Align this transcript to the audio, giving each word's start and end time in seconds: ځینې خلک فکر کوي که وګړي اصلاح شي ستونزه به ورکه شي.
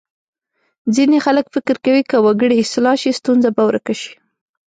ځینې 0.95 1.17
خلک 1.25 1.45
فکر 1.55 1.75
کوي 1.85 2.03
که 2.09 2.17
وګړي 2.25 2.57
اصلاح 2.59 2.95
شي 3.01 3.11
ستونزه 3.19 3.49
به 3.55 3.63
ورکه 3.67 3.93
شي. 4.01 4.13